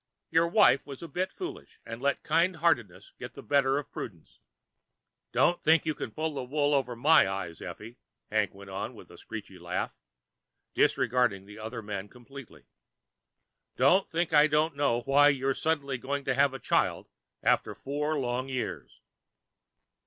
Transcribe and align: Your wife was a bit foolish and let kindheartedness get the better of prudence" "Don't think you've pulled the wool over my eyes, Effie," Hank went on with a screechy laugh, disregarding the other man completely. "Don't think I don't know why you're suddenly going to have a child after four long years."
Your 0.31 0.47
wife 0.47 0.83
was 0.83 1.03
a 1.03 1.07
bit 1.07 1.31
foolish 1.31 1.79
and 1.85 2.01
let 2.01 2.23
kindheartedness 2.23 3.11
get 3.19 3.35
the 3.35 3.43
better 3.43 3.77
of 3.77 3.91
prudence" 3.91 4.39
"Don't 5.31 5.61
think 5.61 5.85
you've 5.85 6.15
pulled 6.15 6.35
the 6.35 6.43
wool 6.43 6.73
over 6.73 6.95
my 6.95 7.29
eyes, 7.29 7.61
Effie," 7.61 7.99
Hank 8.31 8.51
went 8.55 8.71
on 8.71 8.95
with 8.95 9.11
a 9.11 9.17
screechy 9.19 9.59
laugh, 9.59 9.95
disregarding 10.73 11.45
the 11.45 11.59
other 11.59 11.83
man 11.83 12.09
completely. 12.09 12.65
"Don't 13.75 14.09
think 14.09 14.33
I 14.33 14.47
don't 14.47 14.75
know 14.75 15.01
why 15.01 15.27
you're 15.29 15.53
suddenly 15.53 15.99
going 15.99 16.25
to 16.25 16.33
have 16.33 16.55
a 16.55 16.59
child 16.59 17.07
after 17.43 17.75
four 17.75 18.17
long 18.17 18.49
years." 18.49 19.01